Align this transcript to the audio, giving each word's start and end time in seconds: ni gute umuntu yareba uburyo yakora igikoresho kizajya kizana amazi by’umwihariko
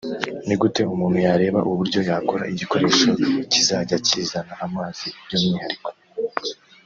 ni 0.47 0.55
gute 0.61 0.81
umuntu 0.93 1.17
yareba 1.27 1.59
uburyo 1.71 1.99
yakora 2.09 2.43
igikoresho 2.53 3.09
kizajya 3.51 3.97
kizana 4.07 4.53
amazi 4.65 5.07
by’umwihariko 5.25 5.89